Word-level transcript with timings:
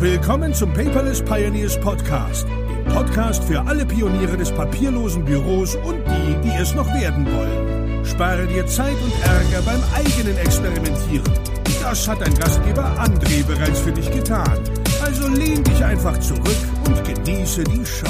Willkommen 0.00 0.54
zum 0.54 0.72
Paperless 0.72 1.20
Pioneers 1.22 1.78
Podcast, 1.78 2.46
dem 2.48 2.84
Podcast 2.86 3.44
für 3.44 3.60
alle 3.60 3.84
Pioniere 3.84 4.34
des 4.34 4.50
papierlosen 4.50 5.26
Büros 5.26 5.76
und 5.76 6.02
die, 6.06 6.40
die 6.42 6.56
es 6.58 6.74
noch 6.74 6.86
werden 6.94 7.26
wollen. 7.30 8.02
Spare 8.06 8.46
dir 8.46 8.66
Zeit 8.66 8.94
und 8.94 9.12
Ärger 9.22 9.60
beim 9.60 9.82
eigenen 9.94 10.38
Experimentieren. 10.38 11.30
Das 11.82 12.08
hat 12.08 12.22
dein 12.22 12.34
Gastgeber 12.34 12.84
André 12.98 13.44
bereits 13.44 13.80
für 13.80 13.92
dich 13.92 14.10
getan. 14.10 14.58
Also 15.04 15.28
lehn 15.28 15.62
dich 15.64 15.84
einfach 15.84 16.18
zurück 16.20 16.56
und 16.86 17.04
genieße 17.04 17.62
die 17.64 17.84
Show. 17.84 18.06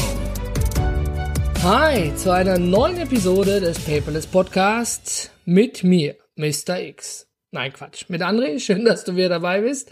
Hi 1.65 2.15
zu 2.15 2.33
einer 2.33 2.61
neuen 2.61 2.99
Episode 2.99 3.59
des 3.59 3.81
Paperless 3.81 4.29
Podcasts 4.29 5.33
mit 5.45 5.83
mir, 5.83 6.15
Mr. 6.37 6.79
X. 6.79 7.30
Nein, 7.53 7.73
Quatsch. 7.73 8.05
Mit 8.09 8.23
André, 8.23 8.59
schön, 8.65 8.85
dass 8.85 9.05
du 9.05 9.17
wieder 9.17 9.29
dabei 9.29 9.63
bist. 9.63 9.91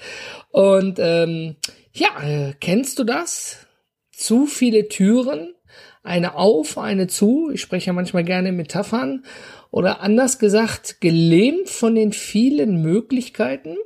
Und 0.50 0.98
ähm, 1.00 1.56
ja, 1.92 2.22
äh, 2.22 2.54
kennst 2.60 2.98
du 2.98 3.04
das? 3.04 3.66
Zu 4.12 4.46
viele 4.46 4.88
Türen, 4.88 5.54
eine 6.02 6.34
auf, 6.34 6.76
eine 6.76 7.06
zu. 7.06 7.50
Ich 7.52 7.60
spreche 7.60 7.88
ja 7.88 7.92
manchmal 7.92 8.24
gerne 8.24 8.48
in 8.48 8.56
Metaphern. 8.56 9.24
Oder 9.70 10.00
anders 10.00 10.38
gesagt, 10.38 11.00
gelähmt 11.00 11.68
von 11.68 11.94
den 11.94 12.12
vielen 12.12 12.82
Möglichkeiten. 12.82 13.76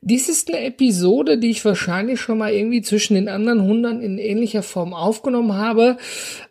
Dies 0.00 0.28
ist 0.28 0.48
eine 0.48 0.64
Episode, 0.64 1.38
die 1.38 1.50
ich 1.50 1.64
wahrscheinlich 1.64 2.20
schon 2.20 2.38
mal 2.38 2.52
irgendwie 2.52 2.82
zwischen 2.82 3.14
den 3.14 3.28
anderen 3.28 3.62
Hundern 3.62 4.00
in 4.00 4.18
ähnlicher 4.18 4.62
Form 4.62 4.94
aufgenommen 4.94 5.54
habe, 5.54 5.96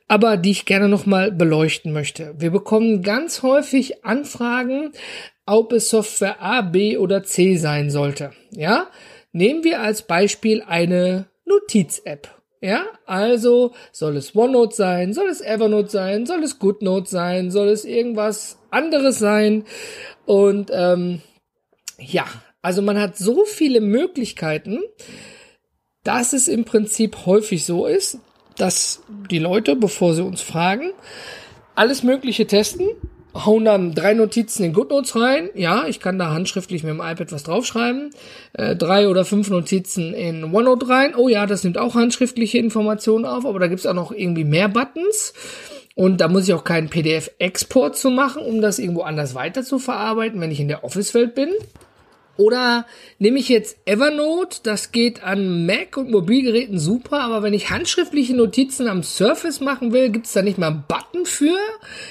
aber 0.08 0.38
die 0.38 0.52
ich 0.52 0.66
gerne 0.66 0.88
nochmal 0.88 1.32
beleuchten 1.32 1.92
möchte. 1.92 2.34
Wir 2.38 2.52
bekommen 2.52 3.02
ganz 3.02 3.44
häufig 3.44 4.06
Anfragen, 4.06 4.92
ob 5.46 5.74
es 5.74 5.90
Software 5.90 6.42
A, 6.42 6.62
B 6.62 6.98
oder 6.98 7.24
C 7.24 7.58
sein 7.58 7.90
sollte. 7.90 8.32
Ja, 8.52 8.88
nehmen 9.32 9.64
wir 9.64 9.82
als 9.82 10.04
Beispiel 10.04 10.64
eine 10.66 11.28
Notiz-App. 11.46 12.30
Ja, 12.60 12.86
also 13.06 13.74
soll 13.92 14.18
es 14.18 14.36
OneNote 14.36 14.76
sein, 14.76 15.14
soll 15.14 15.28
es 15.28 15.42
Evernote 15.42 15.90
sein, 15.90 16.26
soll 16.26 16.44
es 16.44 16.58
GoodNote 16.58 17.08
sein, 17.08 17.52
soll 17.52 17.68
es 17.68 17.86
irgendwas 17.86 18.58
anderes 18.72 19.20
sein. 19.20 19.64
Und 20.26 20.72
ähm, 20.74 21.22
ja, 22.00 22.26
also 22.64 22.82
man 22.82 23.00
hat 23.00 23.16
so 23.16 23.46
viele 23.46 23.80
Möglichkeiten, 23.80 24.80
dass 26.04 26.34
es 26.34 26.48
im 26.48 26.66
Prinzip 26.66 27.26
häufig 27.26 27.64
so 27.64 27.86
ist, 27.86 28.20
dass 28.58 29.04
die 29.30 29.40
Leute, 29.40 29.76
bevor 29.76 30.14
sie 30.14 30.24
uns 30.24 30.42
fragen, 30.42 30.92
alles 31.76 32.04
Mögliche 32.04 32.48
testen 32.48 32.90
hauen 33.46 33.66
dann 33.66 33.94
drei 33.94 34.14
Notizen 34.14 34.64
in 34.64 34.74
GoodNotes 34.74 35.16
rein. 35.16 35.50
Ja, 35.54 35.86
ich 35.88 36.00
kann 36.00 36.18
da 36.18 36.32
handschriftlich 36.32 36.84
mit 36.84 36.92
dem 36.92 37.02
iPad 37.02 37.32
was 37.32 37.44
draufschreiben. 37.44 38.12
Äh, 38.54 38.76
drei 38.76 39.08
oder 39.08 39.26
fünf 39.26 39.50
Notizen 39.50 40.14
in 40.14 40.44
OneNote 40.44 40.90
rein. 40.90 41.16
Oh 41.16 41.28
ja, 41.28 41.46
das 41.46 41.64
nimmt 41.64 41.78
auch 41.78 41.96
handschriftliche 41.96 42.58
Informationen 42.58 43.26
auf, 43.26 43.46
aber 43.46 43.60
da 43.60 43.68
gibt's 43.68 43.86
auch 43.86 43.94
noch 43.94 44.12
irgendwie 44.12 44.44
mehr 44.44 44.70
Buttons. 44.70 45.34
Und 45.96 46.22
da 46.22 46.28
muss 46.28 46.48
ich 46.48 46.54
auch 46.54 46.64
keinen 46.64 46.90
PDF-Export 46.90 47.98
zu 47.98 48.12
machen, 48.12 48.44
um 48.44 48.62
das 48.62 48.78
irgendwo 48.78 49.02
anders 49.02 49.34
weiter 49.34 49.64
zu 49.64 49.80
verarbeiten, 49.80 50.40
wenn 50.40 50.52
ich 50.52 50.60
in 50.60 50.68
der 50.68 50.84
Office-Welt 50.84 51.34
bin. 51.34 51.50
Oder 52.38 52.86
nehme 53.20 53.40
ich 53.40 53.50
jetzt 53.50 53.78
Evernote, 53.86 54.60
das 54.64 54.92
geht 54.92 55.24
an 55.24 55.66
Mac 55.66 55.98
und 55.98 56.12
Mobilgeräten 56.12 56.80
super, 56.80 57.22
aber 57.22 57.44
wenn 57.44 57.54
ich 57.54 57.70
handschriftliche 57.70 58.36
Notizen 58.36 58.88
am 58.88 59.04
Surface 59.04 59.60
machen 59.60 59.92
will, 59.92 60.10
gibt 60.10 60.28
es 60.28 60.34
da 60.34 60.42
nicht 60.42 60.58
mal 60.58 60.68
einen 60.68 60.84
Button 60.88 61.26
für 61.26 61.58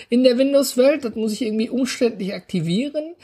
in 0.09 0.25
der 0.25 0.39
Windows-Welt. 0.39 1.05
Das 1.05 1.15
muss 1.15 1.33
ich 1.33 1.43
irgendwie 1.43 1.71
umständlich 1.71 2.35
aktivieren. 2.35 3.15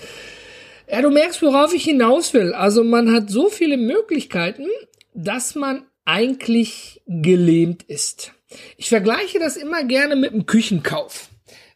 Ja, 0.90 1.02
du 1.02 1.10
merkst, 1.10 1.42
worauf 1.42 1.74
ich 1.74 1.84
hinaus 1.84 2.34
will. 2.34 2.52
Also 2.52 2.84
man 2.84 3.12
hat 3.12 3.30
so 3.30 3.48
viele 3.48 3.76
Möglichkeiten, 3.76 4.66
dass 5.14 5.54
man 5.54 5.84
eigentlich 6.04 7.00
gelähmt 7.06 7.82
ist. 7.84 8.32
Ich 8.76 8.88
vergleiche 8.88 9.38
das 9.38 9.56
immer 9.56 9.84
gerne 9.84 10.16
mit 10.16 10.32
einem 10.32 10.46
Küchenkauf. 10.46 11.30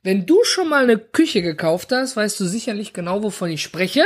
Wenn 0.07 0.25
du 0.25 0.45
schon 0.45 0.69
mal 0.69 0.85
eine 0.85 0.99
Küche 0.99 1.43
gekauft 1.43 1.91
hast, 1.91 2.15
weißt 2.15 2.39
du 2.39 2.45
sicherlich 2.45 2.93
genau, 2.93 3.25
wovon 3.25 3.51
ich 3.51 3.61
spreche. 3.61 4.05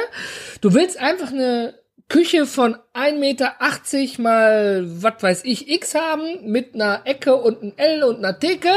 Du 0.62 0.72
willst 0.72 0.96
einfach 0.98 1.30
eine 1.30 1.74
Küche 2.08 2.46
von 2.46 2.76
1,80 2.94 3.18
Meter 3.18 4.22
mal, 4.22 4.86
was 4.86 5.22
weiß 5.22 5.44
ich, 5.44 5.68
X 5.68 5.94
haben, 5.94 6.50
mit 6.50 6.74
einer 6.74 7.02
Ecke 7.04 7.36
und 7.36 7.62
ein 7.62 7.76
L 7.76 8.02
und 8.04 8.16
einer 8.16 8.38
Theke. 8.38 8.72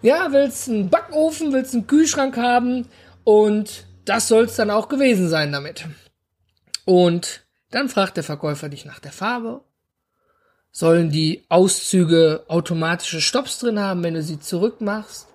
Ja, 0.00 0.32
willst 0.32 0.70
einen 0.70 0.88
Backofen, 0.88 1.52
willst 1.52 1.74
einen 1.74 1.86
Kühlschrank 1.86 2.38
haben 2.38 2.88
und 3.22 3.84
das 4.06 4.26
soll 4.26 4.44
es 4.44 4.56
dann 4.56 4.70
auch 4.70 4.88
gewesen 4.88 5.28
sein 5.28 5.52
damit. 5.52 5.84
Und 6.86 7.44
dann 7.70 7.90
fragt 7.90 8.16
der 8.16 8.24
Verkäufer 8.24 8.70
dich 8.70 8.86
nach 8.86 9.00
der 9.00 9.12
Farbe. 9.12 9.60
Sollen 10.70 11.10
die 11.10 11.44
Auszüge 11.50 12.44
automatische 12.48 13.20
Stops 13.20 13.58
drin 13.58 13.78
haben, 13.78 14.02
wenn 14.02 14.14
du 14.14 14.22
sie 14.22 14.40
zurückmachst? 14.40 15.28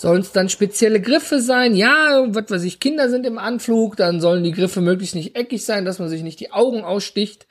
Sollen 0.00 0.22
es 0.22 0.32
dann 0.32 0.48
spezielle 0.48 0.98
Griffe 0.98 1.40
sein? 1.40 1.74
Ja, 1.76 2.24
was 2.28 2.50
weiß 2.50 2.64
ich, 2.64 2.80
Kinder 2.80 3.10
sind 3.10 3.26
im 3.26 3.36
Anflug, 3.36 3.98
dann 3.98 4.18
sollen 4.22 4.42
die 4.42 4.52
Griffe 4.52 4.80
möglichst 4.80 5.14
nicht 5.14 5.36
eckig 5.36 5.62
sein, 5.62 5.84
dass 5.84 5.98
man 5.98 6.08
sich 6.08 6.22
nicht 6.22 6.40
die 6.40 6.52
Augen 6.52 6.84
aussticht. 6.84 7.46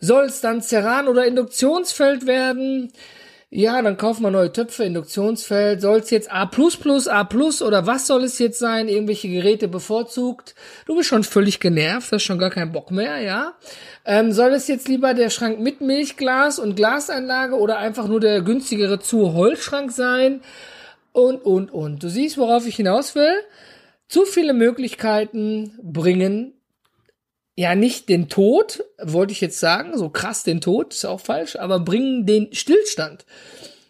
Soll 0.00 0.24
es 0.24 0.40
dann 0.40 0.62
Ceran 0.62 1.06
oder 1.06 1.26
Induktionsfeld 1.26 2.26
werden? 2.26 2.94
Ja, 3.50 3.82
dann 3.82 3.98
kaufen 3.98 4.22
wir 4.22 4.30
neue 4.30 4.50
Töpfe, 4.50 4.84
Induktionsfeld. 4.84 5.82
Soll 5.82 5.98
es 5.98 6.08
jetzt 6.08 6.32
A++, 6.32 6.44
A+, 6.44 7.28
oder 7.60 7.86
was 7.86 8.06
soll 8.06 8.24
es 8.24 8.38
jetzt 8.38 8.58
sein? 8.58 8.88
Irgendwelche 8.88 9.28
Geräte 9.28 9.68
bevorzugt? 9.68 10.54
Du 10.86 10.96
bist 10.96 11.10
schon 11.10 11.24
völlig 11.24 11.60
genervt, 11.60 12.10
hast 12.10 12.22
schon 12.22 12.38
gar 12.38 12.48
keinen 12.48 12.72
Bock 12.72 12.90
mehr, 12.90 13.18
ja? 13.18 13.52
Ähm, 14.06 14.32
soll 14.32 14.52
es 14.54 14.66
jetzt 14.66 14.88
lieber 14.88 15.12
der 15.12 15.28
Schrank 15.28 15.60
mit 15.60 15.82
Milchglas 15.82 16.58
und 16.58 16.74
Glaseinlage 16.74 17.54
oder 17.54 17.76
einfach 17.76 18.08
nur 18.08 18.20
der 18.20 18.40
günstigere 18.40 18.98
zu 18.98 19.34
Holzschrank 19.34 19.92
sein? 19.92 20.40
Und, 21.12 21.44
und, 21.44 21.70
und. 21.70 22.02
Du 22.02 22.08
siehst, 22.08 22.38
worauf 22.38 22.66
ich 22.66 22.76
hinaus 22.76 23.14
will. 23.14 23.34
Zu 24.08 24.24
viele 24.24 24.52
Möglichkeiten 24.52 25.78
bringen 25.82 26.54
ja 27.54 27.74
nicht 27.74 28.08
den 28.08 28.28
Tod, 28.28 28.84
wollte 29.00 29.32
ich 29.32 29.40
jetzt 29.40 29.60
sagen, 29.60 29.96
so 29.96 30.08
krass 30.08 30.42
den 30.42 30.60
Tod, 30.60 30.94
ist 30.94 31.04
auch 31.04 31.20
falsch, 31.20 31.56
aber 31.56 31.80
bringen 31.80 32.26
den 32.26 32.52
Stillstand. 32.52 33.26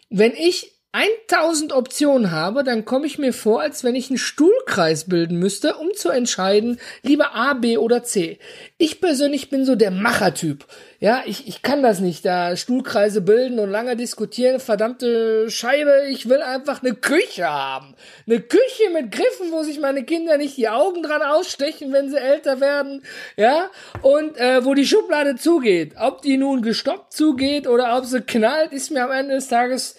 Wenn 0.09 0.33
ich 0.33 0.72
1000 0.93 1.73
Optionen 1.73 2.29
habe, 2.29 2.63
dann 2.63 2.85
komme 2.85 3.07
ich 3.07 3.17
mir 3.17 3.33
vor, 3.33 3.61
als 3.61 3.83
wenn 3.83 3.95
ich 3.95 4.11
einen 4.11 4.19
Stuhlkreis 4.19 5.09
bilden 5.09 5.39
müsste, 5.39 5.75
um 5.77 5.91
zu 5.95 6.09
entscheiden, 6.09 6.79
lieber 7.01 7.33
A, 7.33 7.55
B 7.55 7.79
oder 7.79 8.03
C. 8.03 8.37
Ich 8.77 9.01
persönlich 9.01 9.49
bin 9.49 9.65
so 9.65 9.75
der 9.75 9.89
Machertyp. 9.89 10.65
Ja, 10.99 11.23
ich, 11.25 11.47
ich 11.47 11.63
kann 11.63 11.81
das 11.81 11.99
nicht, 11.99 12.23
da 12.25 12.55
Stuhlkreise 12.55 13.21
bilden 13.21 13.57
und 13.57 13.71
lange 13.71 13.95
diskutieren, 13.95 14.59
verdammte 14.59 15.49
Scheibe, 15.49 16.03
ich 16.11 16.29
will 16.29 16.43
einfach 16.43 16.83
eine 16.83 16.93
Küche 16.93 17.51
haben. 17.51 17.95
Eine 18.27 18.39
Küche 18.39 18.91
mit 18.93 19.11
Griffen, 19.11 19.51
wo 19.51 19.63
sich 19.63 19.79
meine 19.79 20.03
Kinder 20.03 20.37
nicht 20.37 20.57
die 20.57 20.69
Augen 20.69 21.01
dran 21.01 21.23
ausstechen, 21.23 21.91
wenn 21.91 22.11
sie 22.11 22.19
älter 22.19 22.61
werden, 22.61 23.01
ja, 23.35 23.71
und 24.03 24.37
äh, 24.37 24.63
wo 24.63 24.75
die 24.75 24.85
Schublade 24.85 25.37
zugeht. 25.37 25.95
Ob 25.99 26.21
die 26.21 26.37
nun 26.37 26.61
gestoppt 26.61 27.13
zugeht 27.13 27.67
oder 27.67 27.97
ob 27.97 28.05
sie 28.05 28.21
knallt, 28.21 28.73
ist 28.73 28.91
mir 28.91 29.03
am 29.05 29.11
Ende 29.11 29.33
des 29.33 29.47
Tages 29.47 29.95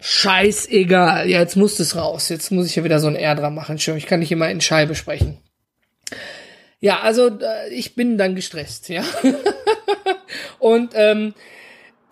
scheißegal. 0.00 1.28
Ja, 1.28 1.40
jetzt 1.40 1.56
muss 1.56 1.78
es 1.78 1.96
raus. 1.96 2.28
Jetzt 2.28 2.50
muss 2.50 2.66
ich 2.66 2.76
ja 2.76 2.84
wieder 2.84 3.00
so 3.00 3.06
ein 3.06 3.16
R 3.16 3.34
dran 3.34 3.54
machen. 3.54 3.78
Schön, 3.78 3.96
ich 3.96 4.06
kann 4.06 4.20
nicht 4.20 4.32
immer 4.32 4.50
in 4.50 4.60
Scheibe 4.60 4.94
sprechen. 4.94 5.38
Ja, 6.80 7.00
also 7.00 7.28
äh, 7.28 7.70
ich 7.70 7.94
bin 7.94 8.18
dann 8.18 8.34
gestresst, 8.34 8.88
ja. 8.88 9.02
Und 10.58 10.92
ähm, 10.94 11.34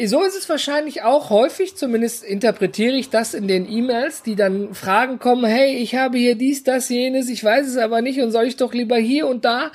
so 0.03 0.25
ist 0.25 0.37
es 0.37 0.49
wahrscheinlich 0.49 1.03
auch 1.03 1.31
häufig, 1.31 1.77
zumindest 1.77 2.25
interpretiere 2.25 2.97
ich 2.97 3.11
das 3.11 3.35
in 3.35 3.47
den 3.47 3.71
E-Mails, 3.71 4.23
die 4.23 4.35
dann 4.35 4.75
Fragen 4.75 5.19
kommen, 5.19 5.45
hey, 5.45 5.77
ich 5.77 5.95
habe 5.95 6.19
hier 6.19 6.35
dies, 6.35 6.65
das, 6.65 6.89
jenes, 6.89 7.29
ich 7.29 7.45
weiß 7.45 7.69
es 7.69 7.77
aber 7.77 8.03
nicht 8.03 8.21
und 8.21 8.33
soll 8.33 8.45
ich 8.45 8.57
doch 8.57 8.75
lieber 8.75 8.97
hier 8.97 9.29
und 9.29 9.45
da. 9.45 9.71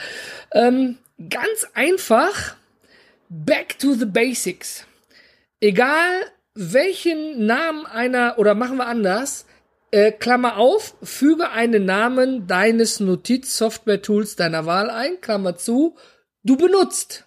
Ähm, 0.51 0.97
ganz 1.29 1.67
einfach, 1.73 2.55
back 3.29 3.79
to 3.79 3.94
the 3.94 4.05
basics. 4.05 4.85
Egal, 5.62 6.12
welchen 6.59 7.45
Namen 7.45 7.85
einer, 7.85 8.38
oder 8.38 8.53
machen 8.53 8.77
wir 8.77 8.88
anders, 8.88 9.45
äh, 9.91 10.11
Klammer 10.11 10.57
auf, 10.57 10.95
füge 11.01 11.50
einen 11.51 11.85
Namen 11.85 12.47
deines 12.47 13.00
Notiz-Software-Tools 13.00 14.35
deiner 14.35 14.65
Wahl 14.65 14.89
ein, 14.89 15.21
Klammer 15.21 15.56
zu, 15.56 15.95
du 16.44 16.57
benutzt. 16.57 17.25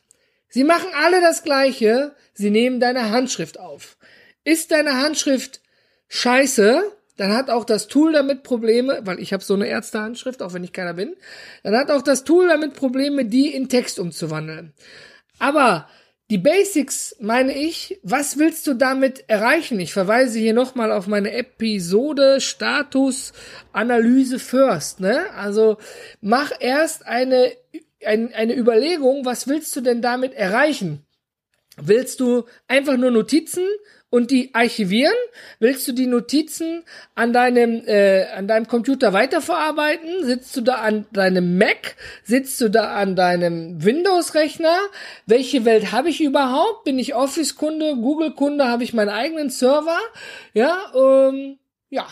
Sie 0.48 0.64
machen 0.64 0.88
alle 1.02 1.20
das 1.20 1.42
Gleiche, 1.42 2.14
sie 2.34 2.50
nehmen 2.50 2.78
deine 2.78 3.10
Handschrift 3.10 3.58
auf. 3.58 3.96
Ist 4.44 4.70
deine 4.70 5.00
Handschrift 5.00 5.62
scheiße, 6.08 6.82
dann 7.16 7.32
hat 7.32 7.48
auch 7.48 7.64
das 7.64 7.88
Tool 7.88 8.12
damit 8.12 8.42
Probleme, 8.42 9.00
weil 9.04 9.18
ich 9.18 9.32
habe 9.32 9.42
so 9.42 9.54
eine 9.54 9.66
Ärztehandschrift, 9.66 10.42
auch 10.42 10.52
wenn 10.52 10.64
ich 10.64 10.72
keiner 10.72 10.94
bin, 10.94 11.16
dann 11.62 11.76
hat 11.76 11.90
auch 11.90 12.02
das 12.02 12.24
Tool 12.24 12.48
damit 12.48 12.74
Probleme, 12.74 13.24
die 13.24 13.54
in 13.54 13.68
Text 13.70 13.98
umzuwandeln. 13.98 14.74
Aber 15.38 15.88
die 16.30 16.38
Basics 16.38 17.16
meine 17.20 17.54
ich, 17.54 18.00
was 18.02 18.38
willst 18.38 18.66
du 18.66 18.74
damit 18.74 19.28
erreichen? 19.28 19.78
Ich 19.80 19.92
verweise 19.92 20.38
hier 20.38 20.54
nochmal 20.54 20.90
auf 20.90 21.06
meine 21.06 21.32
Episode 21.32 22.40
Status 22.40 23.32
Analyse 23.72 24.38
First, 24.38 25.00
ne? 25.00 25.30
Also 25.34 25.76
mach 26.20 26.52
erst 26.58 27.06
eine, 27.06 27.52
ein, 28.04 28.32
eine 28.32 28.56
Überlegung, 28.56 29.24
was 29.24 29.46
willst 29.46 29.76
du 29.76 29.82
denn 29.82 30.00
damit 30.00 30.32
erreichen? 30.32 31.04
Willst 31.76 32.20
du 32.20 32.44
einfach 32.68 32.96
nur 32.96 33.10
Notizen 33.10 33.66
und 34.12 34.30
die 34.30 34.54
archivieren? 34.54 35.16
Willst 35.58 35.88
du 35.88 35.92
die 35.92 36.06
Notizen 36.06 36.82
an 37.14 37.32
deinem 37.32 37.82
äh, 37.86 38.26
an 38.26 38.46
deinem 38.46 38.68
Computer 38.68 39.14
weiterverarbeiten? 39.14 40.26
Sitzt 40.26 40.54
du 40.54 40.60
da 40.60 40.74
an 40.74 41.06
deinem 41.12 41.56
Mac? 41.56 41.96
Sitzt 42.22 42.60
du 42.60 42.68
da 42.68 42.94
an 42.94 43.16
deinem 43.16 43.82
Windows-Rechner? 43.82 44.76
Welche 45.24 45.64
Welt 45.64 45.92
habe 45.92 46.10
ich 46.10 46.20
überhaupt? 46.20 46.84
Bin 46.84 46.98
ich 46.98 47.14
Office-Kunde, 47.14 47.96
Google-Kunde? 47.96 48.68
Habe 48.68 48.84
ich 48.84 48.92
meinen 48.92 49.08
eigenen 49.08 49.48
Server? 49.48 49.98
Ja, 50.52 50.92
ähm, 50.94 51.56
ja. 51.88 52.06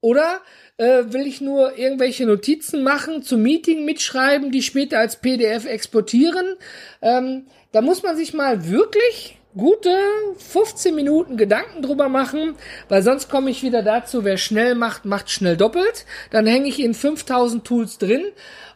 Oder 0.00 0.40
äh, 0.78 1.04
will 1.06 1.28
ich 1.28 1.40
nur 1.40 1.78
irgendwelche 1.78 2.26
Notizen 2.26 2.82
machen, 2.82 3.22
zum 3.22 3.42
Meeting 3.42 3.84
mitschreiben, 3.84 4.50
die 4.50 4.62
später 4.62 4.98
als 4.98 5.20
PDF 5.20 5.64
exportieren? 5.64 6.56
Ähm, 7.02 7.46
da 7.70 7.82
muss 7.82 8.02
man 8.02 8.16
sich 8.16 8.34
mal 8.34 8.68
wirklich 8.68 9.38
gute 9.56 9.96
15 10.36 10.94
Minuten 10.94 11.36
Gedanken 11.36 11.82
drüber 11.82 12.08
machen, 12.08 12.54
weil 12.88 13.02
sonst 13.02 13.28
komme 13.28 13.50
ich 13.50 13.62
wieder 13.62 13.82
dazu, 13.82 14.24
wer 14.24 14.36
schnell 14.36 14.74
macht, 14.74 15.04
macht 15.04 15.30
schnell 15.30 15.56
doppelt. 15.56 16.04
Dann 16.30 16.46
hänge 16.46 16.68
ich 16.68 16.80
in 16.80 16.94
5000 16.94 17.64
Tools 17.64 17.98
drin 17.98 18.24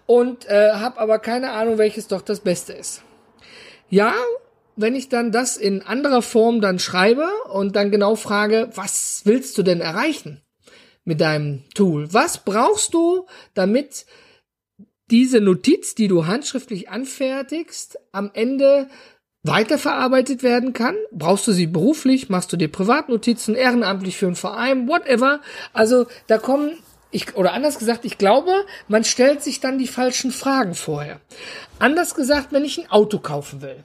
und 0.07 0.49
äh, 0.49 0.73
habe 0.73 0.99
aber 0.99 1.19
keine 1.19 1.53
Ahnung, 1.53 1.79
welches 1.79 2.09
doch 2.09 2.23
das 2.23 2.41
Beste 2.41 2.73
ist. 2.73 3.03
Ja, 3.89 4.15
wenn 4.77 4.95
ich 4.95 5.09
dann 5.09 5.33
das 5.33 5.57
in 5.57 5.83
anderer 5.83 6.23
Form 6.23 6.61
dann 6.61 6.79
schreibe 6.79 7.29
und 7.53 7.77
dann 7.77 7.91
genau 7.91 8.15
frage, 8.15 8.71
was 8.75 9.23
willst 9.25 9.59
du 9.59 9.63
denn 9.63 9.81
erreichen 9.81 10.41
mit 11.05 11.21
deinem 11.21 11.65
Tool? 11.75 12.13
Was 12.13 12.45
brauchst 12.45 12.95
du, 12.95 13.27
damit 13.55 14.07
diese 15.11 15.41
Notiz, 15.41 15.95
die 15.95 16.09
du 16.09 16.27
handschriftlich 16.27 16.89
anfertigst, 16.89 17.99
am 18.13 18.31
Ende 18.33 18.89
weiterverarbeitet 19.43 20.43
werden 20.43 20.73
kann. 20.73 20.97
Brauchst 21.13 21.47
du 21.47 21.53
sie 21.53 21.67
beruflich, 21.67 22.29
machst 22.29 22.53
du 22.53 22.57
dir 22.57 22.69
Privatnotizen, 22.69 23.55
ehrenamtlich 23.55 24.17
für 24.17 24.27
einen 24.27 24.37
Verein, 24.37 24.89
whatever. 24.89 25.41
Also 25.73 26.07
da 26.27 26.39
kommen 26.39 26.73
ich, 27.11 27.37
oder 27.37 27.53
anders 27.53 27.79
gesagt, 27.79 28.05
ich 28.05 28.19
glaube, 28.19 28.53
man 28.87 29.03
stellt 29.03 29.43
sich 29.43 29.61
dann 29.61 29.79
die 29.79 29.89
falschen 29.89 30.31
Fragen 30.31 30.75
vorher. 30.75 31.21
Anders 31.79 32.15
gesagt, 32.15 32.53
wenn 32.53 32.65
ich 32.65 32.79
ein 32.79 32.91
Auto 32.91 33.19
kaufen 33.19 33.63
will, 33.63 33.83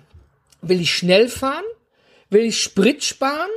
will 0.61 0.81
ich 0.81 0.93
schnell 0.93 1.27
fahren? 1.27 1.63
Will 2.29 2.43
ich 2.43 2.61
Sprit 2.61 3.03
sparen? 3.03 3.49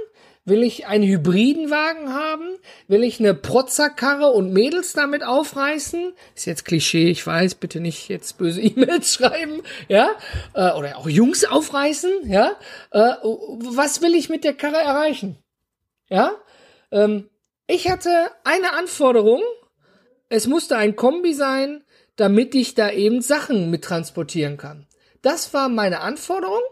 Will 0.49 0.63
ich 0.63 0.87
einen 0.87 1.05
hybriden 1.05 1.71
Wagen 1.71 2.13
haben? 2.13 2.57
Will 2.87 3.05
ich 3.05 3.21
eine 3.21 3.35
Protzerkarre 3.35 4.29
und 4.29 4.53
Mädels 4.53 4.95
damit 4.95 5.23
aufreißen? 5.23 6.15
Ist 6.35 6.47
jetzt 6.47 6.65
Klischee, 6.65 7.11
ich 7.11 7.27
weiß, 7.27 7.57
bitte 7.57 7.81
nicht 7.81 8.09
jetzt 8.09 8.39
böse 8.39 8.61
E-Mails 8.63 9.15
schreiben, 9.15 9.63
ja? 9.89 10.11
Äh, 10.55 10.73
oder 10.73 10.97
auch 10.97 11.09
Jungs 11.09 11.45
aufreißen, 11.45 12.31
ja? 12.31 12.57
Äh, 12.91 13.15
was 13.23 14.01
will 14.01 14.15
ich 14.15 14.31
mit 14.31 14.45
der 14.45 14.55
Karre 14.55 14.79
erreichen? 14.79 15.37
Ja? 16.09 16.33
Ähm, 16.91 17.29
ich 17.67 17.91
hatte 17.91 18.31
eine 18.45 18.73
Anforderung. 18.73 19.43
Es 20.31 20.47
musste 20.47 20.77
ein 20.77 20.97
Kombi 20.97 21.35
sein, 21.35 21.85
damit 22.17 22.55
ich 22.55 22.75
da 22.75 22.91
eben 22.91 23.21
Sachen 23.21 23.71
mit 23.71 23.85
transportieren 23.85 24.57
kann. 24.57 24.87
Das 25.21 25.53
war 25.53 25.69
meine 25.69 26.01
Anforderung. 26.01 26.63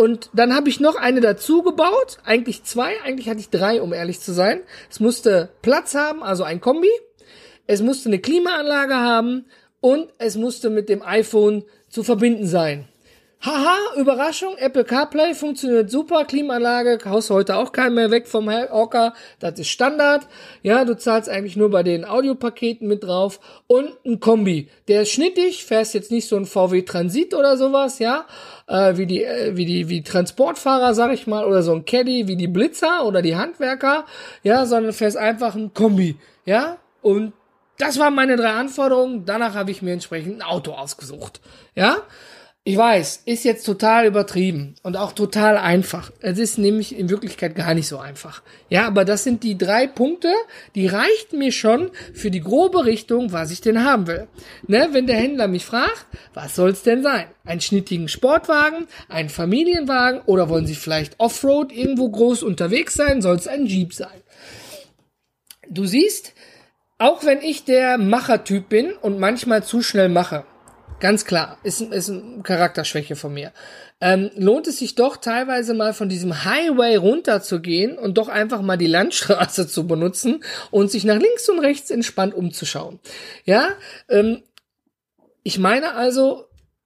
Und 0.00 0.30
dann 0.32 0.54
habe 0.54 0.70
ich 0.70 0.80
noch 0.80 0.96
eine 0.96 1.20
dazu 1.20 1.62
gebaut, 1.62 2.16
eigentlich 2.24 2.64
zwei, 2.64 3.02
eigentlich 3.02 3.28
hatte 3.28 3.40
ich 3.40 3.50
drei, 3.50 3.82
um 3.82 3.92
ehrlich 3.92 4.18
zu 4.20 4.32
sein. 4.32 4.62
Es 4.90 4.98
musste 4.98 5.50
Platz 5.60 5.94
haben, 5.94 6.22
also 6.22 6.42
ein 6.42 6.62
Kombi. 6.62 6.88
Es 7.66 7.82
musste 7.82 8.08
eine 8.08 8.18
Klimaanlage 8.18 8.94
haben 8.94 9.44
und 9.80 10.08
es 10.16 10.36
musste 10.36 10.70
mit 10.70 10.88
dem 10.88 11.02
iPhone 11.02 11.64
zu 11.90 12.02
verbinden 12.02 12.46
sein. 12.46 12.88
Haha, 13.42 13.94
Überraschung, 13.96 14.58
Apple 14.58 14.84
CarPlay 14.84 15.32
funktioniert 15.34 15.90
super, 15.90 16.26
Klimaanlage, 16.26 16.98
haust 17.06 17.30
heute 17.30 17.56
auch 17.56 17.72
keinen 17.72 17.94
mehr 17.94 18.10
weg 18.10 18.28
vom 18.28 18.50
Hocker, 18.50 19.14
das 19.38 19.58
ist 19.58 19.68
Standard. 19.68 20.26
Ja, 20.60 20.84
du 20.84 20.94
zahlst 20.94 21.30
eigentlich 21.30 21.56
nur 21.56 21.70
bei 21.70 21.82
den 21.82 22.04
Audiopaketen 22.04 22.86
mit 22.86 23.02
drauf 23.02 23.40
und 23.66 23.96
ein 24.04 24.20
Kombi. 24.20 24.68
Der 24.88 25.02
ist 25.02 25.12
schnittig, 25.12 25.64
fährst 25.64 25.94
jetzt 25.94 26.10
nicht 26.10 26.28
so 26.28 26.36
ein 26.36 26.44
VW 26.44 26.82
Transit 26.82 27.32
oder 27.32 27.56
sowas, 27.56 27.98
ja, 27.98 28.26
äh, 28.66 28.98
wie 28.98 29.06
die 29.06 29.24
äh, 29.24 29.56
wie 29.56 29.64
die 29.64 29.88
wie 29.88 30.02
Transportfahrer, 30.02 30.92
sag 30.92 31.10
ich 31.14 31.26
mal, 31.26 31.46
oder 31.46 31.62
so 31.62 31.72
ein 31.72 31.86
Caddy 31.86 32.28
wie 32.28 32.36
die 32.36 32.46
Blitzer 32.46 33.06
oder 33.06 33.22
die 33.22 33.36
Handwerker, 33.36 34.04
ja, 34.42 34.66
sondern 34.66 34.92
fährst 34.92 35.16
einfach 35.16 35.54
ein 35.54 35.72
Kombi, 35.72 36.18
ja? 36.44 36.76
Und 37.00 37.32
das 37.78 37.98
waren 37.98 38.14
meine 38.14 38.36
drei 38.36 38.50
Anforderungen, 38.50 39.24
danach 39.24 39.54
habe 39.54 39.70
ich 39.70 39.80
mir 39.80 39.94
entsprechend 39.94 40.42
ein 40.42 40.42
Auto 40.42 40.72
ausgesucht, 40.72 41.40
ja? 41.74 41.96
Ich 42.62 42.76
weiß, 42.76 43.22
ist 43.24 43.44
jetzt 43.44 43.64
total 43.64 44.04
übertrieben 44.04 44.74
und 44.82 44.94
auch 44.98 45.12
total 45.12 45.56
einfach. 45.56 46.12
Es 46.20 46.38
ist 46.38 46.58
nämlich 46.58 46.94
in 46.94 47.08
Wirklichkeit 47.08 47.54
gar 47.54 47.72
nicht 47.72 47.88
so 47.88 47.96
einfach. 47.96 48.42
Ja, 48.68 48.86
aber 48.86 49.06
das 49.06 49.24
sind 49.24 49.42
die 49.44 49.56
drei 49.56 49.86
Punkte, 49.86 50.30
die 50.74 50.86
reichten 50.86 51.38
mir 51.38 51.52
schon 51.52 51.90
für 52.12 52.30
die 52.30 52.42
grobe 52.42 52.84
Richtung, 52.84 53.32
was 53.32 53.50
ich 53.50 53.62
denn 53.62 53.82
haben 53.82 54.06
will. 54.06 54.28
Ne, 54.66 54.90
wenn 54.92 55.06
der 55.06 55.16
Händler 55.16 55.48
mich 55.48 55.64
fragt, 55.64 56.04
was 56.34 56.54
soll's 56.54 56.82
denn 56.82 57.02
sein? 57.02 57.28
Ein 57.44 57.62
schnittigen 57.62 58.08
Sportwagen, 58.08 58.88
ein 59.08 59.30
Familienwagen 59.30 60.20
oder 60.26 60.50
wollen 60.50 60.66
Sie 60.66 60.74
vielleicht 60.74 61.18
Offroad 61.18 61.72
irgendwo 61.72 62.10
groß 62.10 62.42
unterwegs 62.42 62.92
sein? 62.92 63.22
Soll 63.22 63.36
es 63.36 63.48
ein 63.48 63.64
Jeep 63.64 63.94
sein? 63.94 64.20
Du 65.66 65.86
siehst, 65.86 66.34
auch 66.98 67.24
wenn 67.24 67.40
ich 67.40 67.64
der 67.64 67.96
Machertyp 67.96 68.68
bin 68.68 68.92
und 68.92 69.18
manchmal 69.18 69.64
zu 69.64 69.80
schnell 69.80 70.10
mache, 70.10 70.44
Ganz 71.00 71.24
klar, 71.24 71.56
ist, 71.62 71.80
ist 71.80 72.10
eine 72.10 72.42
Charakterschwäche 72.42 73.16
von 73.16 73.32
mir. 73.32 73.52
Ähm, 74.02 74.30
lohnt 74.36 74.66
es 74.66 74.78
sich 74.78 74.94
doch 74.94 75.16
teilweise 75.16 75.72
mal 75.72 75.94
von 75.94 76.10
diesem 76.10 76.44
Highway 76.44 76.96
runterzugehen 76.96 77.98
und 77.98 78.18
doch 78.18 78.28
einfach 78.28 78.60
mal 78.60 78.76
die 78.76 78.86
Landstraße 78.86 79.66
zu 79.68 79.86
benutzen 79.86 80.44
und 80.70 80.90
sich 80.90 81.04
nach 81.04 81.18
links 81.18 81.48
und 81.48 81.58
rechts 81.58 81.90
entspannt 81.90 82.34
umzuschauen. 82.34 83.00
Ja, 83.44 83.70
ähm, 84.10 84.42
ich 85.42 85.58
meine 85.58 85.94
also, 85.94 86.44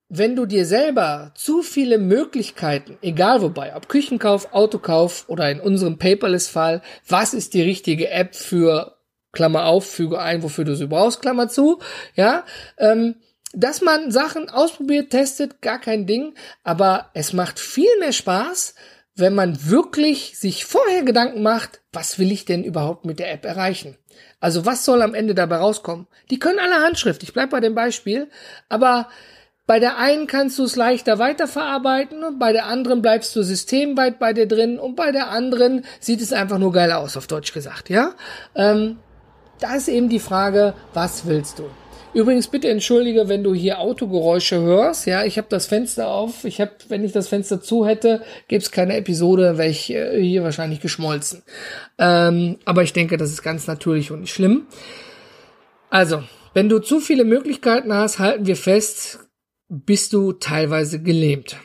wenn 0.09 0.37
du 0.37 0.47
dir 0.47 0.65
selber 0.65 1.33
zu 1.35 1.63
viele 1.63 1.99
Möglichkeiten, 1.99 2.99
egal 3.03 3.43
wobei, 3.43 3.75
ob 3.75 3.89
Küchenkauf, 3.89 4.53
Autokauf 4.53 5.29
oder 5.29 5.51
in 5.51 5.59
unserem 5.59 5.99
Paperless-Fall, 5.99 6.83
was 7.09 7.35
ist 7.35 7.53
die 7.55 7.63
richtige 7.63 8.11
App 8.11 8.37
für 8.37 8.97
Klammer 9.33 9.67
auf, 9.67 9.87
füge 9.87 10.21
ein, 10.21 10.45
wofür 10.45 10.65
du 10.65 10.77
sie 10.77 10.87
brauchst, 10.87 11.21
Klammer 11.21 11.49
zu, 11.49 11.81
ja, 12.15 12.45
ähm, 12.79 13.17
dass 13.55 13.81
man 13.81 14.11
Sachen 14.11 14.49
ausprobiert, 14.49 15.11
testet, 15.11 15.63
gar 15.63 15.79
kein 15.79 16.07
Ding, 16.07 16.35
aber 16.63 17.11
es 17.15 17.33
macht 17.33 17.59
viel 17.59 17.99
mehr 18.01 18.13
Spaß, 18.13 18.75
wenn 19.17 19.35
man 19.35 19.69
wirklich 19.71 20.39
sich 20.39 20.65
vorher 20.65 21.03
Gedanken 21.03 21.43
macht, 21.43 21.81
was 21.93 22.19
will 22.19 22.33
ich 22.33 22.45
denn 22.45 22.65
überhaupt 22.65 23.05
mit 23.05 23.19
der 23.19 23.33
App 23.33 23.45
erreichen? 23.45 23.97
Also 24.41 24.67
was 24.67 24.85
soll 24.85 25.03
am 25.03 25.15
Ende 25.15 25.35
dabei 25.35 25.57
rauskommen? 25.57 26.09
Die 26.31 26.39
können 26.39 26.59
alle 26.59 26.85
Handschrift, 26.85 27.23
ich 27.23 27.33
bleib 27.33 27.51
bei 27.51 27.61
dem 27.61 27.75
Beispiel, 27.75 28.29
aber 28.69 29.09
bei 29.67 29.79
der 29.79 29.97
einen 29.99 30.27
kannst 30.27 30.59
du 30.59 30.65
es 30.65 30.77
leichter 30.77 31.19
weiterverarbeiten 31.19 32.23
und 32.23 32.39
bei 32.39 32.53
der 32.53 32.67
anderen 32.67 33.01
bleibst 33.01 33.35
du 33.35 33.43
systemweit 33.43 34.19
bei 34.19 34.33
dir 34.33 34.47
drin 34.47 34.79
und 34.79 34.95
bei 34.95 35.11
der 35.11 35.31
anderen 35.31 35.85
sieht 36.01 36.21
es 36.21 36.33
einfach 36.33 36.59
nur 36.59 36.73
geil 36.73 36.93
aus, 36.93 37.17
auf 37.17 37.27
Deutsch 37.27 37.55
gesagt, 37.55 37.89
ja? 37.89 38.15
Ähm, 38.55 38.99
da 39.61 39.77
ist 39.77 39.89
eben 39.89 40.11
die 40.11 40.19
Frage, 40.19 40.75
was 40.93 41.27
willst 41.27 41.61
du? 41.61 41.71
Übrigens 42.15 42.47
bitte 42.47 42.69
entschuldige, 42.69 43.29
wenn 43.29 43.43
du 43.43 43.55
hier 43.55 43.81
Autogeräusche 43.81 44.61
hörst. 44.61 45.05
Ja, 45.07 45.25
ich 45.25 45.37
habe 45.37 45.49
das 45.51 45.67
Fenster 45.67 46.09
auf. 46.09 46.45
Ich 46.45 46.61
habe, 46.61 46.71
wenn 46.89 47.05
ich 47.05 47.11
das 47.11 47.27
Fenster 47.27 47.61
zu 47.61 47.85
hätte, 47.85 48.23
gäbe 48.47 48.63
es 48.63 48.71
keine 48.71 48.97
Episode, 48.97 49.59
wäre 49.59 49.69
ich 49.69 49.93
äh, 49.93 50.23
hier 50.23 50.45
wahrscheinlich 50.45 50.81
geschmolzen. 50.81 51.43
Ähm, 51.99 52.59
aber 52.65 52.85
ich 52.85 52.93
denke, 52.93 53.17
das 53.17 53.31
ist 53.31 53.43
ganz 53.43 53.67
natürlich 53.67 54.13
und 54.13 54.21
nicht 54.21 54.33
schlimm. 54.33 54.69
Also, 55.91 56.23
wenn 56.55 56.69
du 56.69 56.79
zu 56.79 57.01
viele 57.01 57.25
Möglichkeiten 57.25 57.93
hast, 57.93 58.21
halten 58.21 58.47
wir 58.47 58.57
fest, 58.57 59.19
bist 59.69 60.13
du 60.13 60.33
teilweise 60.35 61.03
gelähmt. 61.03 61.57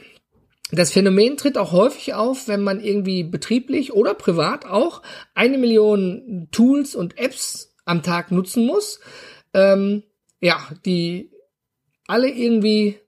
Das 0.72 0.92
Phänomen 0.92 1.38
tritt 1.38 1.60
auch 1.60 1.72
häufig 1.72 2.16
auf, 2.16 2.48
wenn 2.48 2.62
man 2.62 2.80
irgendwie 2.80 3.24
betrieblich 3.24 3.94
oder 3.94 4.16
privat 4.16 4.66
auch 4.66 5.04
eine 5.36 5.60
Million 5.60 6.48
Tools 6.52 6.96
und 6.96 7.20
Apps 7.20 7.76
am 7.86 8.02
Tag 8.02 8.32
nutzen 8.32 8.66
muss. 8.66 9.00
Ähm, 9.54 10.04
ja, 10.42 10.60
die 10.86 11.32
alle 12.08 12.30
irgendwie 12.30 13.00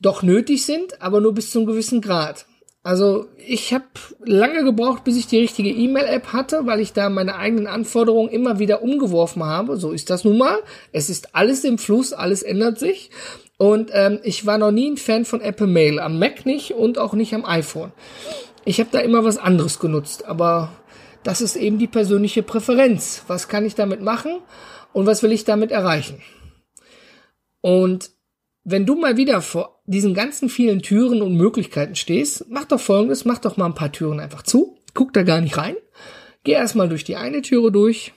doch 0.00 0.22
nötig 0.22 0.64
sind, 0.64 1.00
aber 1.02 1.20
nur 1.20 1.34
bis 1.34 1.50
zu 1.50 1.58
einem 1.58 1.66
gewissen 1.66 2.00
Grad. 2.00 2.46
Also 2.82 3.28
ich 3.36 3.74
habe 3.74 3.84
lange 4.24 4.64
gebraucht, 4.64 5.04
bis 5.04 5.16
ich 5.18 5.26
die 5.26 5.38
richtige 5.38 5.68
E-Mail-App 5.68 6.32
hatte, 6.32 6.64
weil 6.64 6.80
ich 6.80 6.94
da 6.94 7.10
meine 7.10 7.36
eigenen 7.36 7.66
Anforderungen 7.66 8.30
immer 8.30 8.58
wieder 8.58 8.82
umgeworfen 8.82 9.44
habe. 9.44 9.76
So 9.76 9.92
ist 9.92 10.08
das 10.08 10.24
nun 10.24 10.38
mal. 10.38 10.58
Es 10.90 11.10
ist 11.10 11.34
alles 11.34 11.62
im 11.64 11.76
Fluss, 11.76 12.14
alles 12.14 12.42
ändert 12.42 12.78
sich. 12.78 13.10
Und 13.58 13.90
ähm, 13.92 14.20
ich 14.22 14.46
war 14.46 14.56
noch 14.56 14.70
nie 14.70 14.90
ein 14.90 14.96
Fan 14.96 15.26
von 15.26 15.42
Apple 15.42 15.66
Mail, 15.66 16.00
am 16.00 16.18
Mac 16.18 16.46
nicht 16.46 16.72
und 16.72 16.96
auch 16.96 17.12
nicht 17.12 17.34
am 17.34 17.44
iPhone. 17.44 17.92
Ich 18.64 18.80
habe 18.80 18.88
da 18.90 19.00
immer 19.00 19.24
was 19.24 19.36
anderes 19.36 19.78
genutzt, 19.78 20.24
aber 20.24 20.72
das 21.22 21.42
ist 21.42 21.56
eben 21.56 21.78
die 21.78 21.86
persönliche 21.86 22.42
Präferenz. 22.42 23.24
Was 23.26 23.48
kann 23.48 23.66
ich 23.66 23.74
damit 23.74 24.00
machen? 24.00 24.38
Und 24.92 25.06
was 25.06 25.22
will 25.22 25.32
ich 25.32 25.44
damit 25.44 25.70
erreichen. 25.70 26.22
Und 27.60 28.10
wenn 28.64 28.86
du 28.86 28.94
mal 28.94 29.16
wieder 29.16 29.42
vor 29.42 29.82
diesen 29.86 30.14
ganzen 30.14 30.48
vielen 30.48 30.82
Türen 30.82 31.22
und 31.22 31.36
Möglichkeiten 31.36 31.94
stehst, 31.94 32.46
mach 32.48 32.64
doch 32.64 32.80
folgendes, 32.80 33.24
mach 33.24 33.38
doch 33.38 33.56
mal 33.56 33.66
ein 33.66 33.74
paar 33.74 33.92
Türen 33.92 34.20
einfach 34.20 34.42
zu, 34.42 34.78
guck 34.94 35.12
da 35.12 35.22
gar 35.22 35.40
nicht 35.40 35.56
rein, 35.56 35.76
geh 36.44 36.52
erstmal 36.52 36.88
durch 36.88 37.04
die 37.04 37.16
eine 37.16 37.42
Türe 37.42 37.72
durch, 37.72 38.12